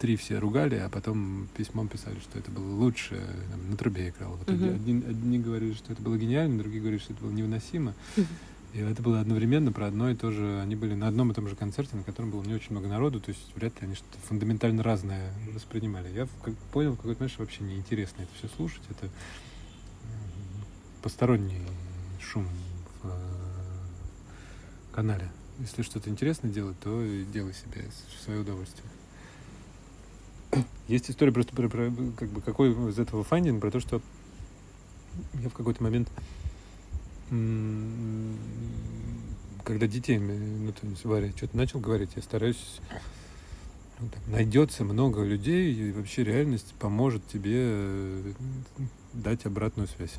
[0.00, 4.36] три все ругали, а потом письмом писали, что это было лучше, там, на трубе играл.
[4.36, 4.74] Вот Мгм.
[4.74, 7.94] одни, одни говорили, что это было гениально, другие говорили, что это было невыносимо.
[8.74, 10.60] И это было одновременно про одно и то же.
[10.60, 13.18] Они были на одном и том же концерте, на котором было не очень много народу,
[13.18, 16.12] то есть вряд ли они что-то фундаментально разное воспринимали.
[16.12, 18.82] Я как, понял в какой-то момент, что вообще неинтересно это все слушать.
[18.90, 19.08] Это
[21.02, 21.62] посторонний
[22.20, 22.46] шум
[23.02, 23.10] в э,
[24.92, 25.30] канале.
[25.60, 27.86] Если что-то интересное делать, то делай себе
[28.16, 28.84] в свое удовольствие.
[30.88, 34.00] Есть история просто про, про, как бы какой из этого фандинг про то, что
[35.34, 36.08] я в какой-то момент,
[39.64, 42.80] когда детей, ну, то есть Варя что-то начал говорить, я стараюсь
[44.00, 48.32] ну, так, найдется много людей, и вообще реальность поможет тебе э,
[49.12, 50.14] дать обратную связь.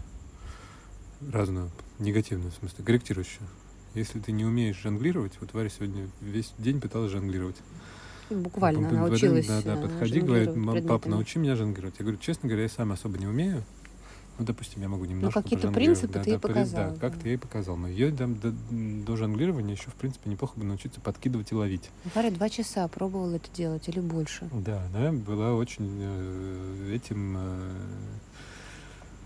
[1.31, 3.47] Разную, негативную, в смысле, корректирующую.
[3.93, 7.57] Если ты не умеешь жонглировать, вот Варя сегодня весь день пыталась жонглировать.
[8.29, 9.47] Буквально Пом- пом- научилась.
[9.47, 11.11] Да, да, э, подходи, говорит, жонглировать «Мам, папа, предметами.
[11.13, 11.95] научи меня жонглировать.
[11.99, 13.63] Я говорю, честно говоря, я сам особо не умею.
[14.37, 15.99] Ну, допустим, я могу немножко какие-то пожонглировать.
[15.99, 17.19] принципы да, ты да, показал, Да, как да.
[17.19, 17.75] ты ей показал.
[17.75, 21.89] Но ее там до, до жонглирования еще, в принципе, неплохо бы научиться подкидывать и ловить.
[22.15, 24.47] Варя два часа пробовала это делать или больше.
[24.53, 27.71] Да, она была очень э, этим э,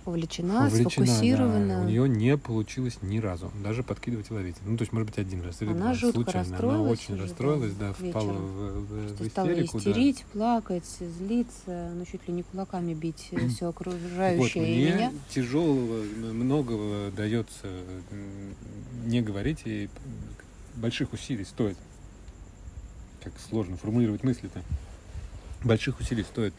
[0.05, 1.67] Увлечена, увлечена, сфокусирована.
[1.67, 1.81] да.
[1.81, 4.55] У нее не получилось ни разу, даже подкидывать и ловить.
[4.65, 6.41] Ну, то есть, может быть, один раз или Она жутко случайно.
[6.41, 9.73] Она расстроилась очень уже, да, расстроилась, да, впала в, в- в стала истерику.
[9.73, 9.79] да.
[9.79, 15.13] истерить, плакать, злиться, ну чуть ли не кулаками бить все Вот, окружающее и мне меня.
[15.29, 17.67] тяжелого, многого дается
[19.05, 19.89] не говорить, и
[20.75, 21.77] больших усилий стоит.
[23.23, 24.61] Как сложно формулировать мысли-то.
[25.63, 26.53] Больших усилий стоит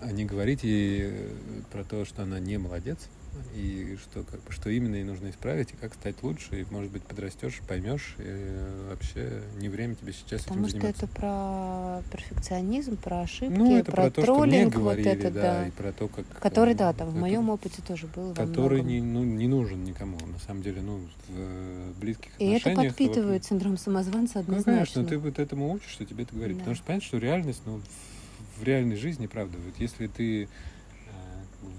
[0.00, 1.28] а не говорить ей э,
[1.72, 3.08] про то, что она не молодец,
[3.54, 6.90] и что, как бы, что именно ей нужно исправить, и как стать лучше, и, может
[6.90, 11.04] быть, подрастешь, поймешь, и э, вообще не время тебе сейчас Потому этим что заниматься.
[11.04, 15.18] это про перфекционизм, про ошибки, ну, это про, про, то, что мне троллинг, говорили, вот
[15.18, 15.68] это, да, да.
[15.68, 16.26] и про то, как...
[16.40, 18.32] Который, э, да, там в это- моем опыте тоже был.
[18.34, 22.94] который не, ну, не нужен никому, на самом деле, ну, в близких И это отношениях.
[22.96, 24.72] то подпитывает синдром самозванца вообще- Ну, однозначно.
[24.94, 26.56] конечно, ты вот этому учишь, что тебе это говорит.
[26.56, 26.60] Да.
[26.60, 27.84] Потому что понятно, что реальность, ну, в,
[28.56, 30.44] в реальной жизни, правда, вот если ты...
[30.44, 30.48] э,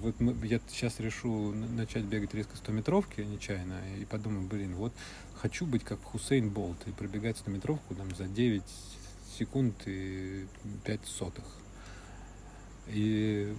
[0.02, 4.94] Вот мы- я сейчас решу начать бегать резко 100-метровки нечаянно и подумаю, блин, вот
[5.36, 8.64] хочу быть как Хусейн Болт и пробегать 100-метровку там, за 9
[9.38, 10.46] секунд и
[10.86, 11.46] 5 сотых.
[12.88, 13.54] И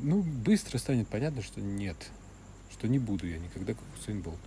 [0.00, 2.10] ну, быстро станет понятно, что нет,
[2.70, 4.40] что не буду я никогда как Хусейн Болт.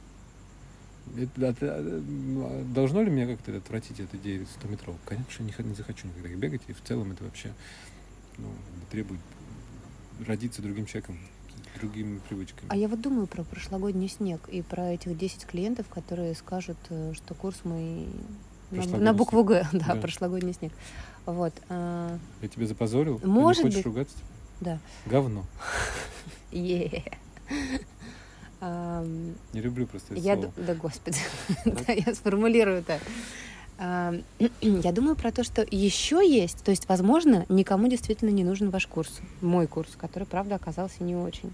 [1.17, 4.95] Это- э, а должно ли меня как-то отвратить эта идея 100 метров?
[5.05, 7.53] Конечно, я не, не захочу никогда их бегать, и в целом это вообще
[8.37, 8.47] ну,
[8.91, 9.19] требует
[10.25, 11.17] родиться другим человеком,
[11.79, 12.67] другими привычками.
[12.69, 17.13] А я вот думаю про прошлогодний снег и про этих 10 клиентов, которые скажут, э,
[17.15, 18.07] что курс мой
[18.71, 19.95] на, на букву Г, да, Да.
[19.95, 20.71] прошлогодний снег.
[21.25, 21.53] Вот.
[21.69, 23.19] а, Я тебя запозорил?
[23.19, 23.85] Ты Может не хочешь быть.
[23.85, 24.17] ругаться?
[24.61, 24.79] Да.
[25.07, 25.45] Говно.
[26.51, 27.03] е.
[28.61, 30.51] Не люблю просто это Я, слово.
[30.57, 31.17] да господи,
[31.65, 32.83] да, я сформулирую.
[33.79, 34.13] А,
[34.61, 38.85] Я думаю про то, что еще есть, то есть, возможно, никому действительно не нужен ваш
[38.85, 41.51] курс, мой курс, который, правда, оказался не очень.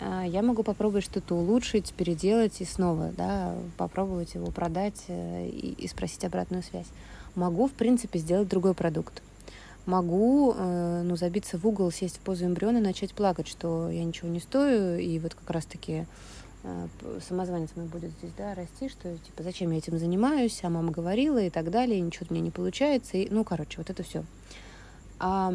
[0.00, 5.72] А, Я могу попробовать что-то улучшить, переделать и снова, да, попробовать его продать э, и,
[5.72, 6.86] и спросить обратную связь.
[7.34, 9.22] Могу, в принципе, сделать другой продукт.
[9.86, 14.04] Могу, э, ну, забиться в угол, сесть в позу эмбриона и начать плакать, что я
[14.04, 16.06] ничего не стою, и вот как раз-таки
[16.62, 16.86] э,
[17.26, 21.38] самозванец мой будет здесь, да, расти, что, типа, зачем я этим занимаюсь, а мама говорила
[21.38, 24.24] и так далее, и ничего у меня не получается, и, ну, короче, вот это все.
[25.18, 25.52] А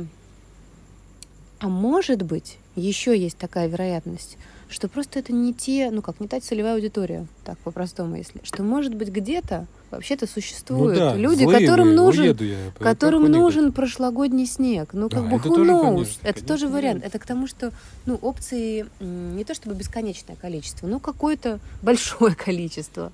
[1.59, 4.37] А может быть, еще есть такая вероятность,
[4.69, 8.61] что просто это не те, ну как, не та целевая аудитория, так по-простому, если, что
[8.63, 13.31] может быть где-то вообще-то существуют ну, да, люди, злые которым вы, нужен, уеду я, которым
[13.31, 14.89] нужен прошлогодний снег.
[14.93, 15.81] Ну, как Да, бы это who тоже, knows?
[15.81, 17.03] конечно, это конечно, тоже вариант.
[17.03, 17.07] есть.
[17.15, 17.71] Это к тому, что
[18.05, 23.11] ну, опций м, не то чтобы бесконечное количество, но какое-то большое количество.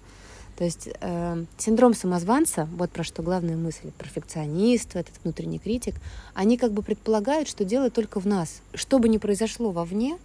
[0.57, 5.95] То есть э, синдром самозванца, вот про что главная мысль, перфекционист, этот внутренний критик,
[6.33, 8.61] они как бы предполагают, что дело только в нас.
[8.73, 10.17] Что бы ни произошло вовне,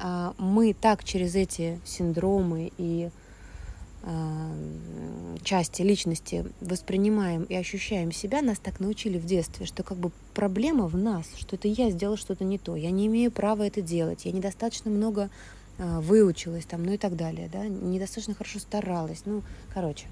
[0.00, 3.10] а, мы так через эти синдромы и
[4.02, 4.52] а,
[5.42, 10.88] части личности воспринимаем и ощущаем себя, нас так научили в детстве, что как бы проблема
[10.88, 14.24] в нас, что это я сделал что-то не то, я не имею права это делать,
[14.24, 15.30] я недостаточно много
[15.78, 20.06] выучилась там, ну и так далее, да, недостаточно хорошо старалась, ну, короче.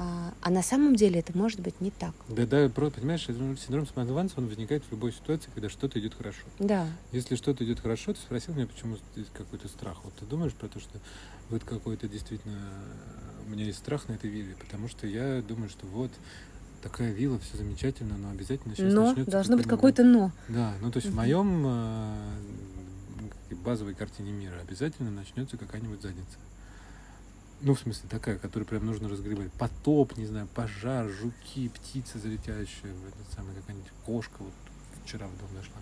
[0.00, 2.12] А, а на самом деле это может быть не так.
[2.28, 6.44] Да, да, просто, понимаешь, синдром самозванца, он возникает в любой ситуации, когда что-то идет хорошо.
[6.60, 9.98] Да, Если что-то идет хорошо, ты спросил меня, почему здесь какой-то страх.
[10.04, 11.00] Вот ты думаешь про то, что
[11.50, 12.58] вот какой-то действительно
[13.44, 16.12] у меня есть страх на этой вилле, потому что я думаю, что вот
[16.80, 20.30] такая вилла, все замечательно, но обязательно сейчас но начнется должно быть какое-то но.
[20.48, 21.66] Да, ну то есть в моем
[23.50, 26.38] э, базовой картине мира обязательно начнется какая-нибудь задница.
[27.60, 29.52] Ну, в смысле, такая, которую прям нужно разгребать.
[29.52, 34.52] Потоп, не знаю, пожар, жуки, птица залетающая, этот самый какая-нибудь кошка вот
[35.04, 35.76] вчера в дом зашла.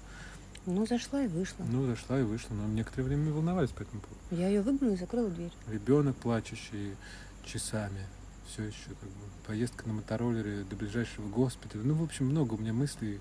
[0.65, 1.65] Ну, зашла и вышла.
[1.71, 4.21] Ну, зашла и вышла, но некоторое время волновались по этому поводу.
[4.31, 5.53] Я ее выгнала и закрыла дверь.
[5.69, 6.97] Ребенок, плачущий
[7.45, 8.01] часами,
[8.49, 11.83] все еще как бы поездка на мотороллере до ближайшего госпиталя.
[11.85, 13.21] Ну, в общем, много у меня мыслей,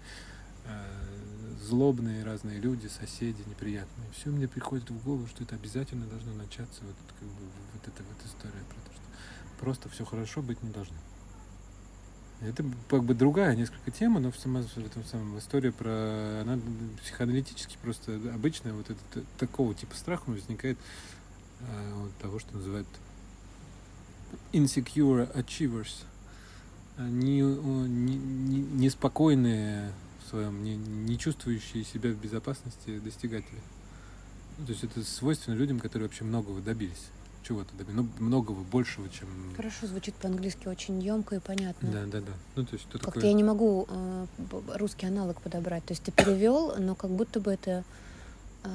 [1.62, 4.08] злобные разные люди, соседи неприятные.
[4.14, 8.04] Все мне приходит в голову, что это обязательно должно начаться вот, как бы, вот эта
[8.04, 9.02] вот история про то, что
[9.60, 10.96] просто все хорошо быть не должно.
[12.42, 16.60] Это как бы другая несколько тема, но в, сама, в этом самом история про она
[17.02, 20.78] психоаналитически просто обычная вот это, т- такого типа страха возникает
[21.62, 22.88] э, вот того, что называют
[24.52, 26.04] insecure achievers.
[26.98, 33.60] О, не, не- неспокойные в своем, не, не чувствующие себя в безопасности достигатели.
[34.58, 37.08] Ну, то есть это свойственно людям, которые вообще многого добились.
[37.44, 37.96] Чего-то добились.
[37.96, 39.28] Ну, многого, большего, чем...
[39.56, 41.90] Хорошо звучит по-английски, очень емко и понятно.
[41.92, 42.32] Да, да, да.
[42.56, 43.28] Ну, то есть кто Как-то такой...
[43.30, 44.26] я не могу э,
[44.76, 45.84] русский аналог подобрать.
[45.86, 47.84] То есть ты перевел, но как будто бы это
[48.64, 48.70] э,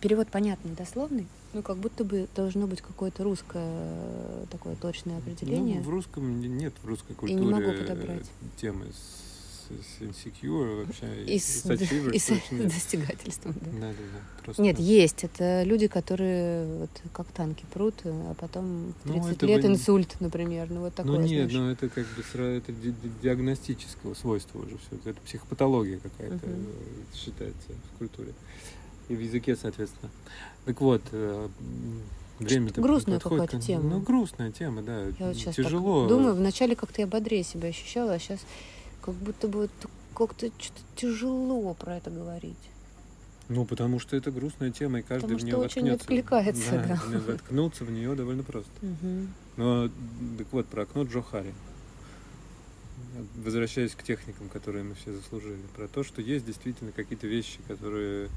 [0.00, 5.78] перевод понятный, дословный, но как будто бы должно быть какое-то русское такое точное определение.
[5.78, 8.26] Ну, в русском не- нет в русской И культуре не могу э, подобрать.
[8.60, 9.27] темы с,
[9.74, 12.68] с insecure вообще И с, с и с нет.
[12.68, 13.70] достигательством, да.
[13.72, 14.42] Да, да, да.
[14.44, 15.24] Просто Нет, есть.
[15.24, 19.70] Это люди, которые вот как танки прут, а потом в Ну, 30 это лет не-
[19.70, 20.68] инсульт, например.
[20.70, 21.52] Ну, вот такое, ну нет, знаешь.
[21.52, 25.10] ну это как бы сразу это ди- ди- диагностического свойства уже все.
[25.10, 26.56] Это психопатология какая-то э,
[27.14, 28.32] считается в культуре.
[29.08, 30.10] И в языке, соответственно.
[30.66, 32.02] Так вот, э, м,
[32.38, 33.84] время-то грустная подходит какая-то тема.
[33.84, 35.04] Ну, грустная тема, да.
[35.18, 36.06] Я вот сейчас Тяжело.
[36.06, 38.40] думаю, вначале как-то я бодрее себя ощущала, а сейчас
[39.08, 39.70] как будто бы
[40.14, 42.56] как-то что-то тяжело про это говорить.
[43.48, 46.04] Ну, потому что это грустная тема, и каждый Потому в что нее очень воткнется.
[46.04, 47.00] откликается, да.
[47.06, 48.70] именно Воткнуться в нее довольно просто.
[48.82, 49.32] Мгм.
[49.56, 49.88] Но,
[50.36, 51.54] так вот, про окно Джо Харри.
[53.36, 55.62] Возвращаясь к техникам, которые мы все заслужили.
[55.74, 58.28] Про то, что есть действительно какие-то вещи, которые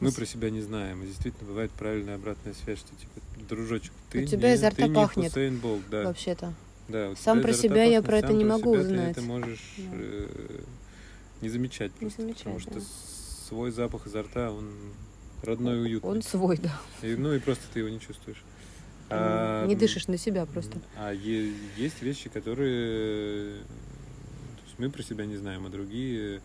[0.00, 1.02] мы про себя не знаем.
[1.02, 4.88] И действительно бывает правильная обратная связь, что типа, дружочек, ты тебя не, изо рта ты
[4.88, 5.32] не пахнет.
[5.32, 6.04] Хусейн Болт, да.
[6.04, 6.54] Вообще-то.
[6.88, 9.14] Да Сам про себя я про это не могу узнать.
[9.14, 9.84] Ты это можешь Да.
[9.92, 10.60] э,
[11.40, 12.86] не замечать Не просто, потому замечать, что да.
[13.48, 14.70] свой запах изо рта, он
[15.42, 16.10] родной уютный.
[16.10, 16.72] Он свой, да.
[17.02, 18.38] И, ну и просто ты его не чувствуешь.
[19.10, 20.78] не А, дышишь на себя просто.
[20.96, 23.58] А е- есть вещи, которые
[24.78, 26.40] мы про себя не знаем, а другие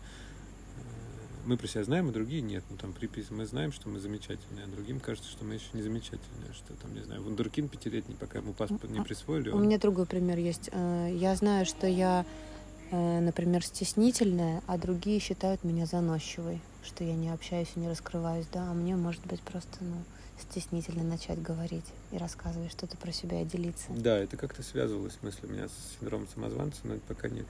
[1.44, 2.62] мы про себя знаем, а другие нет.
[2.70, 5.82] Ну там припис мы знаем, что мы замечательные, а другим кажется, что мы еще не
[5.82, 9.62] замечательные, что там, не знаю, вундеркин пятилетний, пока ему паспорт не А- присвоили, У он-
[9.62, 10.68] меня другой пример есть.
[10.72, 12.24] Э, Я знаю, что я,
[12.90, 18.46] э, например, стеснительная, а другие считают меня заносчивой, что я не общаюсь и не раскрываюсь,
[18.52, 19.96] да, а мне, может быть, просто, ну,
[20.40, 23.86] стеснительно начать говорить и рассказывать что-то про себя и делиться.
[23.90, 27.46] Да, это как-то связывалось в смысле у меня с синдромом самозванца, но это пока нет.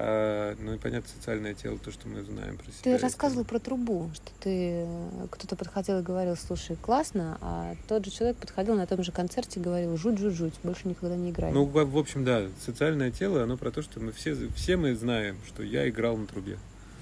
[0.00, 2.82] А, ну и понятно, социальное тело, то, что мы знаем про себя.
[2.84, 8.04] Ты рассказывал про трубу, что ты э, кто-то подходил и говорил, слушай, классно, а тот
[8.04, 11.50] же человек подходил на том же концерте и говорил, жуть-жуть-жуть, больше никогда не играй.
[11.50, 14.94] Ну, в, в общем, да, социальное тело, оно про то, что мы все, все мы
[14.94, 16.58] знаем, что я играл на трубе.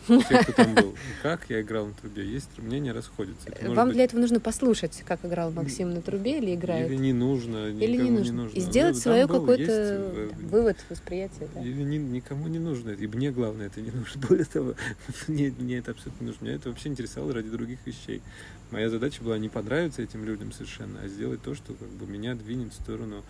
[0.06, 0.94] Все, кто там был.
[1.22, 3.48] Как я играл на трубе, есть мнения расходятся.
[3.48, 6.90] Это Вам быть для этого нужно послушать, как играл Максим на трубе или играет.
[6.90, 8.56] Или не нужно, Или никому не нужно.
[8.56, 11.48] И сделать Ну, свое какой-то э, вывод, восприятие.
[11.54, 11.60] Да?
[11.60, 13.02] Или ни- никому не нужно это.
[13.02, 14.20] И мне, главное, это не нужно.
[14.28, 14.74] Более того,
[15.28, 16.44] мне, мне это абсолютно не нужно.
[16.44, 18.22] Меня это вообще интересовало ради других вещей.
[18.70, 22.34] Моя задача была не понравиться этим людям совершенно, а сделать то, что как бы меня
[22.34, 23.22] двинет в сторону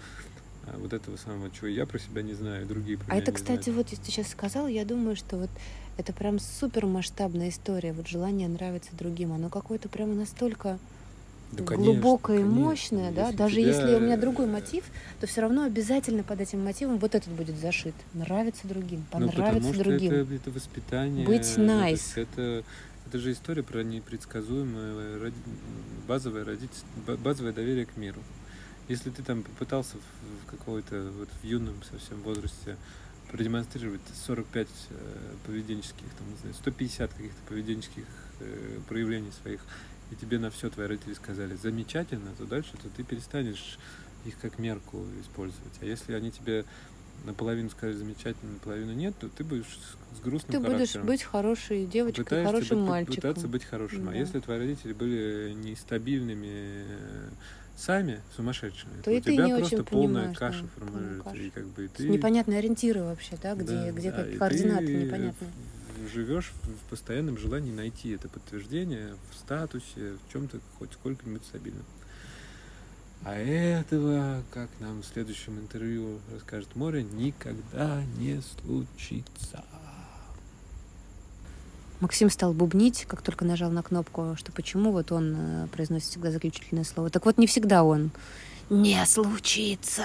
[0.67, 3.31] а, вот этого самого, чего я про себя не знаю, другие про А меня это,
[3.33, 3.77] не кстати, знают.
[3.85, 5.51] вот если ты сейчас сказал, я думаю, что вот
[5.97, 7.93] это прям супер масштабная история.
[7.93, 10.79] Вот желание нравиться другим, оно какое-то прямо настолько
[11.53, 13.27] Да, конечно, глубокое и мощное, да.
[13.27, 14.85] Если Даже тебя- если у меня другой мотив,
[15.21, 17.95] то все равно обязательно под этим мотивом вот этот будет зашит.
[18.15, 20.13] Нравится другим, Ну, понравится что другим.
[20.13, 21.25] это, это воспитание.
[21.27, 22.21] Быть ну, nice.
[22.21, 22.65] Это,
[23.07, 25.33] это же история про непредсказуемое
[26.09, 26.75] базовое, родитель,
[27.07, 28.21] ба- базовое доверие к миру.
[28.89, 32.77] Если ты там попытался в, в какой-то вот в юном совсем возрасте
[33.31, 34.95] продемонстрировать 45 э,
[35.47, 38.05] поведенческих, там, не знаю, 150 каких-то поведенческих
[38.41, 39.61] э, проявлений своих,
[40.11, 43.79] и тебе на все твои родители сказали замечательно, то дальше то ты перестанешь
[44.25, 45.73] их как мерку использовать.
[45.81, 46.65] А если они тебе
[47.25, 49.79] наполовину сказали замечательно, наполовину нет, то ты будешь
[50.17, 51.07] с, грустным Ты будешь характером.
[51.07, 53.15] быть хорошей девочкой, Пытаешься хорошим быть- мальчиком.
[53.17, 54.09] Пытаться быть хорошим.
[54.09, 54.19] А Да.
[54.19, 56.85] если твои родители были нестабильными
[57.77, 60.69] сами, сумасшедшими, То то, и у ты тебя не просто очень полная понимаешь, каша да,
[60.87, 61.25] формируется.
[61.25, 61.37] каша.
[61.43, 64.95] И как бы ты, Непонятные ориентиры вообще, да, где, да, где да, как координаты ты
[65.05, 65.51] непонятные.
[66.13, 71.85] живешь в постоянном желании найти это подтверждение в статусе, в чем-то хоть сколько-нибудь стабильном.
[73.25, 79.65] А этого, как нам в следующем интервью расскажет Море, никогда не случится.
[82.01, 86.31] Максим стал бубнить, как только нажал на кнопку, что почему вот он э, произносит всегда
[86.31, 87.11] заключительное слово.
[87.11, 88.11] Так вот, не всегда он
[88.69, 90.05] не случится.